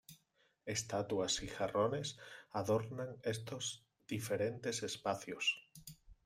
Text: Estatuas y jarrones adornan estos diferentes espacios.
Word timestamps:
Estatuas 0.65 1.43
y 1.43 1.47
jarrones 1.47 2.17
adornan 2.53 3.17
estos 3.21 3.85
diferentes 4.07 4.81
espacios. 4.81 5.69